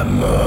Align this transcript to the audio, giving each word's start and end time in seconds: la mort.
la 0.00 0.04
mort. 0.04 0.39